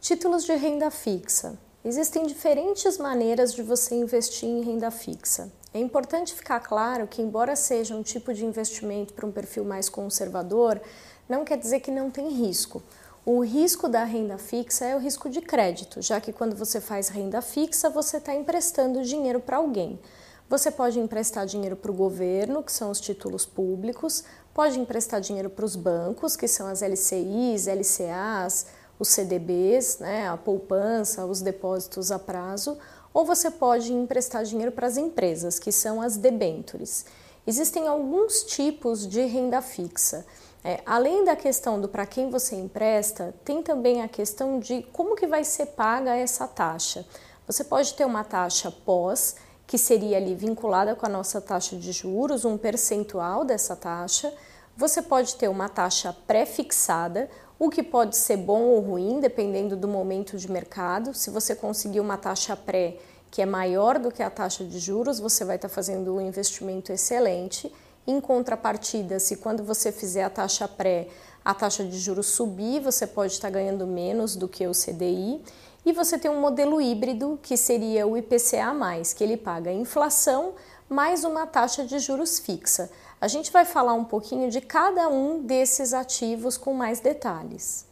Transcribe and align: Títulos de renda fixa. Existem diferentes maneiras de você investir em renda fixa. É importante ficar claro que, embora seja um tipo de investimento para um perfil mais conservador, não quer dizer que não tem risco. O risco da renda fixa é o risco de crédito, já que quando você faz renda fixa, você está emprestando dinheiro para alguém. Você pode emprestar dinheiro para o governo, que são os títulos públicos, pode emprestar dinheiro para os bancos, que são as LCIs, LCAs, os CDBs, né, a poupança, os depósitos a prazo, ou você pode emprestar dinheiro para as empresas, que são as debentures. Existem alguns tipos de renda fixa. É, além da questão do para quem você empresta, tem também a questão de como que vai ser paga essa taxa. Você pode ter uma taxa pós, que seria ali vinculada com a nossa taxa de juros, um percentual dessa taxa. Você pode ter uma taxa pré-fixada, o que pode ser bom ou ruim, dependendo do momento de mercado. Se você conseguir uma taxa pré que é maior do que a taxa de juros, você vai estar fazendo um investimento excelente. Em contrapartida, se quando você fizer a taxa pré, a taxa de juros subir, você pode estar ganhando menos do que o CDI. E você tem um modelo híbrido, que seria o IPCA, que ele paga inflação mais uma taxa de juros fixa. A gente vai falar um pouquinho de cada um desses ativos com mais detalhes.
Títulos 0.00 0.44
de 0.44 0.54
renda 0.54 0.90
fixa. 0.90 1.58
Existem 1.84 2.26
diferentes 2.26 2.96
maneiras 2.96 3.52
de 3.52 3.62
você 3.62 3.94
investir 3.94 4.48
em 4.48 4.62
renda 4.62 4.90
fixa. 4.90 5.52
É 5.74 5.78
importante 5.78 6.32
ficar 6.32 6.58
claro 6.60 7.06
que, 7.06 7.20
embora 7.20 7.54
seja 7.54 7.94
um 7.94 8.02
tipo 8.02 8.32
de 8.32 8.46
investimento 8.46 9.12
para 9.12 9.26
um 9.26 9.30
perfil 9.30 9.62
mais 9.62 9.90
conservador, 9.90 10.80
não 11.28 11.44
quer 11.44 11.58
dizer 11.58 11.80
que 11.80 11.90
não 11.90 12.10
tem 12.10 12.30
risco. 12.30 12.82
O 13.26 13.44
risco 13.44 13.90
da 13.90 14.02
renda 14.04 14.38
fixa 14.38 14.86
é 14.86 14.96
o 14.96 14.98
risco 14.98 15.28
de 15.28 15.42
crédito, 15.42 16.00
já 16.00 16.18
que 16.18 16.32
quando 16.32 16.56
você 16.56 16.80
faz 16.80 17.10
renda 17.10 17.42
fixa, 17.42 17.90
você 17.90 18.16
está 18.16 18.34
emprestando 18.34 19.02
dinheiro 19.02 19.38
para 19.38 19.58
alguém. 19.58 20.00
Você 20.48 20.70
pode 20.70 20.98
emprestar 20.98 21.44
dinheiro 21.44 21.76
para 21.76 21.90
o 21.90 21.94
governo, 21.94 22.62
que 22.62 22.72
são 22.72 22.90
os 22.90 23.00
títulos 23.02 23.44
públicos, 23.44 24.24
pode 24.54 24.80
emprestar 24.80 25.20
dinheiro 25.20 25.50
para 25.50 25.64
os 25.64 25.76
bancos, 25.76 26.36
que 26.36 26.48
são 26.48 26.66
as 26.66 26.80
LCIs, 26.80 27.66
LCAs, 27.66 28.79
os 29.00 29.08
CDBs, 29.08 29.98
né, 29.98 30.28
a 30.28 30.36
poupança, 30.36 31.24
os 31.24 31.40
depósitos 31.40 32.12
a 32.12 32.18
prazo, 32.18 32.78
ou 33.12 33.24
você 33.24 33.50
pode 33.50 33.92
emprestar 33.92 34.44
dinheiro 34.44 34.70
para 34.70 34.86
as 34.86 34.96
empresas, 34.96 35.58
que 35.58 35.72
são 35.72 36.00
as 36.00 36.16
debentures. 36.16 37.06
Existem 37.46 37.88
alguns 37.88 38.44
tipos 38.44 39.08
de 39.08 39.24
renda 39.24 39.62
fixa. 39.62 40.24
É, 40.62 40.80
além 40.84 41.24
da 41.24 41.34
questão 41.34 41.80
do 41.80 41.88
para 41.88 42.04
quem 42.04 42.28
você 42.28 42.54
empresta, 42.54 43.34
tem 43.44 43.62
também 43.62 44.02
a 44.02 44.08
questão 44.08 44.60
de 44.60 44.82
como 44.92 45.16
que 45.16 45.26
vai 45.26 45.42
ser 45.42 45.66
paga 45.66 46.14
essa 46.14 46.46
taxa. 46.46 47.06
Você 47.46 47.64
pode 47.64 47.94
ter 47.94 48.04
uma 48.04 48.22
taxa 48.22 48.70
pós, 48.70 49.36
que 49.66 49.78
seria 49.78 50.18
ali 50.18 50.34
vinculada 50.34 50.94
com 50.94 51.06
a 51.06 51.08
nossa 51.08 51.40
taxa 51.40 51.76
de 51.76 51.92
juros, 51.92 52.44
um 52.44 52.58
percentual 52.58 53.44
dessa 53.44 53.74
taxa. 53.74 54.32
Você 54.76 55.02
pode 55.02 55.36
ter 55.36 55.48
uma 55.48 55.68
taxa 55.68 56.12
pré-fixada, 56.26 57.28
o 57.58 57.68
que 57.68 57.82
pode 57.82 58.16
ser 58.16 58.38
bom 58.38 58.62
ou 58.62 58.80
ruim, 58.80 59.20
dependendo 59.20 59.76
do 59.76 59.86
momento 59.86 60.38
de 60.38 60.50
mercado. 60.50 61.12
Se 61.12 61.28
você 61.28 61.54
conseguir 61.54 62.00
uma 62.00 62.16
taxa 62.16 62.56
pré 62.56 62.96
que 63.30 63.40
é 63.40 63.46
maior 63.46 63.98
do 63.98 64.10
que 64.10 64.22
a 64.22 64.30
taxa 64.30 64.64
de 64.64 64.78
juros, 64.78 65.20
você 65.20 65.44
vai 65.44 65.56
estar 65.56 65.68
fazendo 65.68 66.16
um 66.16 66.20
investimento 66.20 66.90
excelente. 66.90 67.72
Em 68.06 68.20
contrapartida, 68.20 69.20
se 69.20 69.36
quando 69.36 69.62
você 69.62 69.92
fizer 69.92 70.24
a 70.24 70.30
taxa 70.30 70.66
pré, 70.66 71.08
a 71.44 71.54
taxa 71.54 71.84
de 71.84 71.98
juros 71.98 72.26
subir, 72.26 72.80
você 72.80 73.06
pode 73.06 73.34
estar 73.34 73.50
ganhando 73.50 73.86
menos 73.86 74.34
do 74.34 74.48
que 74.48 74.66
o 74.66 74.72
CDI. 74.72 75.40
E 75.86 75.92
você 75.92 76.18
tem 76.18 76.30
um 76.30 76.40
modelo 76.40 76.80
híbrido, 76.80 77.38
que 77.42 77.56
seria 77.56 78.06
o 78.06 78.16
IPCA, 78.16 78.74
que 79.16 79.22
ele 79.22 79.36
paga 79.36 79.72
inflação 79.72 80.54
mais 80.88 81.24
uma 81.24 81.46
taxa 81.46 81.84
de 81.84 81.98
juros 82.00 82.40
fixa. 82.40 82.90
A 83.20 83.28
gente 83.28 83.52
vai 83.52 83.66
falar 83.66 83.92
um 83.92 84.04
pouquinho 84.04 84.50
de 84.50 84.62
cada 84.62 85.08
um 85.08 85.42
desses 85.42 85.92
ativos 85.92 86.56
com 86.56 86.72
mais 86.72 87.00
detalhes. 87.00 87.89